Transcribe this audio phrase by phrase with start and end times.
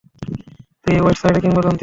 [0.83, 1.79] তুই এই ওয়েস্ট সাইডের কিংবদন্তী!